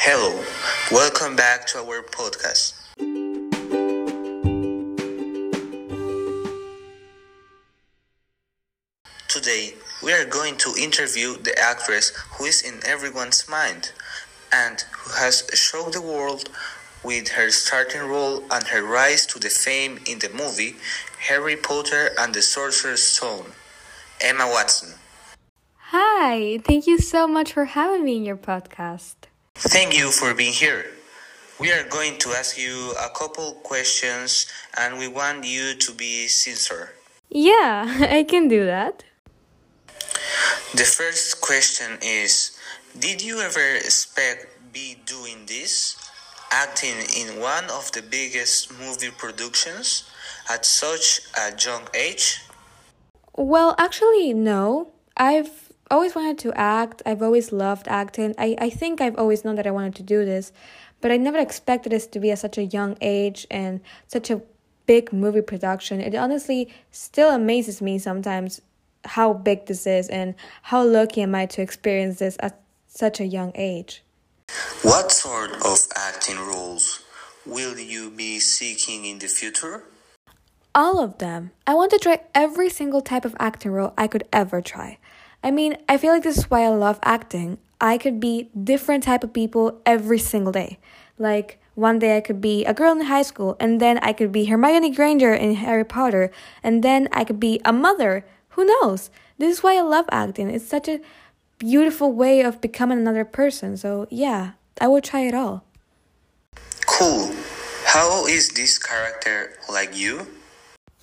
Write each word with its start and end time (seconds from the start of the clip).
Hello, 0.00 0.44
welcome 0.92 1.34
back 1.34 1.66
to 1.66 1.78
our 1.78 2.02
podcast. 2.04 2.72
Today, 9.28 9.74
we 10.00 10.12
are 10.12 10.24
going 10.24 10.56
to 10.58 10.72
interview 10.80 11.36
the 11.38 11.52
actress 11.58 12.10
who 12.34 12.44
is 12.44 12.62
in 12.62 12.78
everyone's 12.86 13.48
mind 13.48 13.90
and 14.52 14.84
who 14.92 15.14
has 15.14 15.42
shocked 15.52 15.94
the 15.94 16.00
world 16.00 16.48
with 17.02 17.30
her 17.30 17.50
starting 17.50 18.02
role 18.02 18.44
and 18.52 18.68
her 18.68 18.84
rise 18.84 19.26
to 19.26 19.40
the 19.40 19.50
fame 19.50 19.98
in 20.06 20.20
the 20.20 20.30
movie 20.30 20.76
Harry 21.26 21.56
Potter 21.56 22.10
and 22.20 22.32
the 22.32 22.42
Sorcerer's 22.42 23.02
Stone, 23.02 23.50
Emma 24.20 24.46
Watson. 24.46 24.94
Hi, 25.90 26.58
thank 26.58 26.86
you 26.86 26.98
so 26.98 27.26
much 27.26 27.52
for 27.52 27.64
having 27.64 28.04
me 28.04 28.18
in 28.18 28.24
your 28.24 28.36
podcast. 28.36 29.16
Thank 29.60 29.98
you 29.98 30.12
for 30.12 30.34
being 30.34 30.52
here. 30.52 30.86
We 31.58 31.72
are 31.72 31.82
going 31.88 32.18
to 32.18 32.30
ask 32.30 32.56
you 32.56 32.94
a 32.94 33.08
couple 33.08 33.54
questions 33.64 34.46
and 34.78 34.98
we 34.98 35.08
want 35.08 35.44
you 35.44 35.74
to 35.74 35.92
be 35.94 36.28
sincere. 36.28 36.92
Yeah, 37.28 37.84
I 38.08 38.22
can 38.22 38.46
do 38.46 38.64
that. 38.66 39.02
The 40.74 40.84
first 40.84 41.40
question 41.40 41.98
is 42.00 42.56
Did 42.96 43.20
you 43.20 43.40
ever 43.40 43.74
expect 43.74 44.72
be 44.72 44.98
doing 45.04 45.46
this? 45.46 45.96
Acting 46.52 46.96
in 47.18 47.40
one 47.40 47.64
of 47.64 47.90
the 47.90 48.02
biggest 48.02 48.70
movie 48.78 49.10
productions 49.10 50.08
at 50.48 50.64
such 50.64 51.20
a 51.36 51.50
young 51.58 51.88
age? 51.94 52.44
Well, 53.34 53.74
actually, 53.76 54.34
no. 54.34 54.92
I've 55.16 55.67
always 55.90 56.14
wanted 56.14 56.38
to 56.38 56.52
act. 56.54 57.02
I've 57.06 57.22
always 57.22 57.52
loved 57.52 57.88
acting. 57.88 58.34
I, 58.38 58.56
I 58.58 58.70
think 58.70 59.00
I've 59.00 59.16
always 59.16 59.44
known 59.44 59.56
that 59.56 59.66
I 59.66 59.70
wanted 59.70 59.94
to 59.96 60.02
do 60.02 60.24
this, 60.24 60.52
but 61.00 61.10
I 61.10 61.16
never 61.16 61.38
expected 61.38 61.92
this 61.92 62.06
to 62.08 62.20
be 62.20 62.30
at 62.30 62.38
such 62.38 62.58
a 62.58 62.64
young 62.64 62.96
age 63.00 63.46
and 63.50 63.80
such 64.06 64.30
a 64.30 64.42
big 64.86 65.12
movie 65.12 65.42
production. 65.42 66.00
It 66.00 66.14
honestly 66.14 66.72
still 66.90 67.30
amazes 67.30 67.82
me 67.82 67.98
sometimes 67.98 68.60
how 69.04 69.32
big 69.32 69.66
this 69.66 69.86
is 69.86 70.08
and 70.08 70.34
how 70.62 70.84
lucky 70.84 71.22
am 71.22 71.34
I 71.34 71.46
to 71.46 71.62
experience 71.62 72.18
this 72.18 72.36
at 72.40 72.60
such 72.86 73.20
a 73.20 73.26
young 73.26 73.52
age. 73.54 74.02
What 74.82 75.12
sort 75.12 75.52
of 75.52 75.78
acting 75.96 76.38
roles 76.38 77.04
will 77.44 77.78
you 77.78 78.10
be 78.10 78.38
seeking 78.40 79.04
in 79.04 79.18
the 79.18 79.28
future? 79.28 79.84
All 80.74 81.00
of 81.00 81.18
them. 81.18 81.50
I 81.66 81.74
want 81.74 81.90
to 81.92 81.98
try 81.98 82.20
every 82.34 82.70
single 82.70 83.00
type 83.00 83.24
of 83.24 83.36
acting 83.38 83.72
role 83.72 83.92
I 83.98 84.06
could 84.06 84.24
ever 84.32 84.60
try. 84.60 84.98
I 85.42 85.50
mean, 85.50 85.76
I 85.88 85.98
feel 85.98 86.12
like 86.12 86.22
this 86.22 86.38
is 86.38 86.50
why 86.50 86.64
I 86.64 86.68
love 86.68 86.98
acting. 87.02 87.58
I 87.80 87.96
could 87.98 88.18
be 88.18 88.50
different 88.52 89.04
type 89.04 89.22
of 89.22 89.32
people 89.32 89.80
every 89.86 90.18
single 90.18 90.52
day. 90.52 90.78
Like 91.16 91.60
one 91.74 91.98
day 91.98 92.16
I 92.16 92.20
could 92.20 92.40
be 92.40 92.64
a 92.64 92.74
girl 92.74 92.92
in 92.92 93.02
high 93.02 93.22
school, 93.22 93.56
and 93.60 93.80
then 93.80 93.98
I 93.98 94.12
could 94.12 94.32
be 94.32 94.46
Hermione 94.46 94.90
Granger 94.90 95.32
in 95.32 95.54
Harry 95.54 95.84
Potter, 95.84 96.32
and 96.62 96.82
then 96.82 97.08
I 97.12 97.22
could 97.22 97.38
be 97.38 97.60
a 97.64 97.72
mother. 97.72 98.24
Who 98.50 98.64
knows? 98.64 99.10
This 99.38 99.58
is 99.58 99.62
why 99.62 99.76
I 99.76 99.82
love 99.82 100.06
acting. 100.10 100.50
It's 100.50 100.66
such 100.66 100.88
a 100.88 101.00
beautiful 101.58 102.12
way 102.12 102.40
of 102.40 102.60
becoming 102.60 102.98
another 102.98 103.24
person. 103.24 103.76
So, 103.76 104.08
yeah, 104.10 104.52
I 104.80 104.88
will 104.88 105.00
try 105.00 105.20
it 105.20 105.34
all. 105.34 105.64
Cool. 106.86 107.32
How 107.86 108.26
is 108.26 108.50
this 108.50 108.78
character 108.78 109.54
like 109.70 109.96
you? 109.96 110.26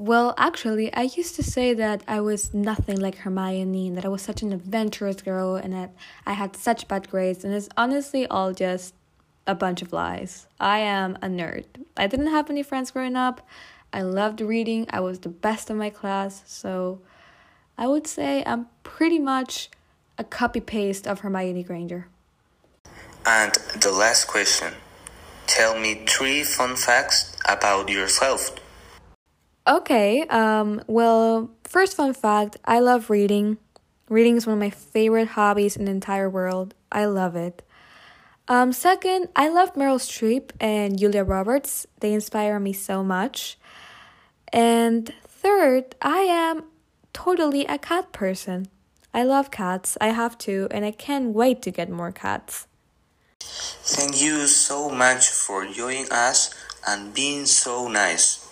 Well, 0.00 0.32
actually, 0.38 0.90
I 0.94 1.02
used 1.02 1.36
to 1.36 1.42
say 1.42 1.74
that 1.74 2.02
I 2.08 2.22
was 2.22 2.54
nothing 2.54 2.98
like 2.98 3.16
Hermione 3.16 3.88
and 3.88 3.98
that 3.98 4.06
I 4.06 4.08
was 4.08 4.22
such 4.22 4.40
an 4.40 4.50
adventurous 4.50 5.20
girl 5.20 5.56
and 5.56 5.74
that 5.74 5.92
I 6.24 6.32
had 6.32 6.56
such 6.56 6.88
bad 6.88 7.10
grades, 7.10 7.44
and 7.44 7.52
it's 7.52 7.68
honestly 7.76 8.26
all 8.26 8.54
just 8.54 8.94
a 9.46 9.54
bunch 9.54 9.82
of 9.82 9.92
lies. 9.92 10.46
I 10.58 10.78
am 10.78 11.16
a 11.16 11.26
nerd. 11.26 11.66
I 11.98 12.06
didn't 12.06 12.28
have 12.28 12.48
any 12.48 12.62
friends 12.62 12.90
growing 12.90 13.14
up. 13.14 13.46
I 13.92 14.00
loved 14.00 14.40
reading. 14.40 14.86
I 14.88 15.00
was 15.00 15.18
the 15.18 15.28
best 15.28 15.68
in 15.68 15.76
my 15.76 15.90
class, 15.90 16.44
so 16.46 17.02
I 17.76 17.86
would 17.86 18.06
say 18.06 18.42
I'm 18.46 18.68
pretty 18.84 19.18
much 19.18 19.68
a 20.16 20.24
copy 20.24 20.60
paste 20.60 21.06
of 21.06 21.20
Hermione 21.20 21.62
Granger. 21.62 22.08
And 23.26 23.52
the 23.78 23.92
last 23.92 24.28
question 24.28 24.72
Tell 25.46 25.78
me 25.78 26.06
three 26.08 26.42
fun 26.42 26.76
facts 26.76 27.36
about 27.46 27.90
yourself. 27.90 28.59
Okay, 29.66 30.22
um, 30.28 30.82
well, 30.86 31.50
first 31.64 31.96
fun 31.96 32.14
fact 32.14 32.56
I 32.64 32.80
love 32.80 33.10
reading. 33.10 33.58
Reading 34.08 34.36
is 34.36 34.46
one 34.46 34.54
of 34.54 34.60
my 34.60 34.70
favorite 34.70 35.28
hobbies 35.28 35.76
in 35.76 35.84
the 35.84 35.90
entire 35.90 36.28
world. 36.28 36.74
I 36.90 37.04
love 37.04 37.36
it. 37.36 37.62
Um, 38.48 38.72
second, 38.72 39.28
I 39.36 39.48
love 39.48 39.74
Meryl 39.74 40.00
Streep 40.00 40.50
and 40.58 40.98
Julia 40.98 41.22
Roberts. 41.22 41.86
They 42.00 42.12
inspire 42.12 42.58
me 42.58 42.72
so 42.72 43.04
much. 43.04 43.58
And 44.52 45.14
third, 45.28 45.94
I 46.02 46.20
am 46.20 46.64
totally 47.12 47.64
a 47.66 47.78
cat 47.78 48.10
person. 48.12 48.66
I 49.14 49.22
love 49.22 49.52
cats. 49.52 49.96
I 50.00 50.08
have 50.08 50.36
to, 50.38 50.66
and 50.72 50.84
I 50.84 50.90
can't 50.90 51.32
wait 51.32 51.62
to 51.62 51.70
get 51.70 51.90
more 51.90 52.10
cats. 52.10 52.66
Thank 53.40 54.20
you 54.20 54.46
so 54.48 54.88
much 54.88 55.28
for 55.28 55.66
joining 55.66 56.10
us 56.10 56.52
and 56.86 57.14
being 57.14 57.46
so 57.46 57.86
nice. 57.86 58.49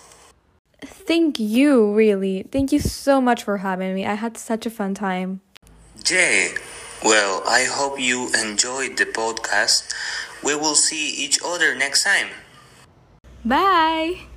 Thank 1.09 1.39
you, 1.39 1.91
really. 1.95 2.43
Thank 2.43 2.71
you 2.71 2.77
so 2.77 3.19
much 3.19 3.41
for 3.41 3.65
having 3.65 3.95
me. 3.95 4.05
I 4.05 4.13
had 4.13 4.37
such 4.37 4.67
a 4.67 4.69
fun 4.69 4.93
time. 4.93 5.41
Jay, 6.03 6.53
well, 7.03 7.41
I 7.49 7.63
hope 7.65 7.99
you 7.99 8.29
enjoyed 8.37 8.95
the 8.95 9.07
podcast. 9.09 9.91
We 10.43 10.53
will 10.53 10.75
see 10.75 11.09
each 11.09 11.39
other 11.43 11.73
next 11.73 12.03
time. 12.03 12.29
Bye. 13.43 14.28